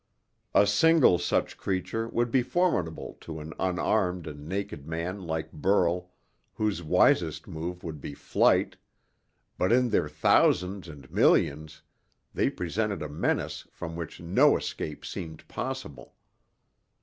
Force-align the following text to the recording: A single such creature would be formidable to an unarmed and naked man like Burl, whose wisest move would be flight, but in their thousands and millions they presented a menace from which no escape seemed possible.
A 0.55 0.65
single 0.65 1.19
such 1.19 1.57
creature 1.57 2.07
would 2.07 2.31
be 2.31 2.41
formidable 2.41 3.19
to 3.21 3.39
an 3.39 3.53
unarmed 3.59 4.25
and 4.25 4.49
naked 4.49 4.87
man 4.87 5.27
like 5.27 5.51
Burl, 5.51 6.09
whose 6.55 6.81
wisest 6.81 7.47
move 7.47 7.83
would 7.83 8.01
be 8.01 8.15
flight, 8.15 8.77
but 9.59 9.71
in 9.71 9.89
their 9.89 10.09
thousands 10.09 10.87
and 10.87 11.11
millions 11.11 11.83
they 12.33 12.49
presented 12.49 13.03
a 13.03 13.09
menace 13.09 13.67
from 13.71 13.95
which 13.95 14.19
no 14.19 14.57
escape 14.57 15.05
seemed 15.05 15.47
possible. 15.47 16.15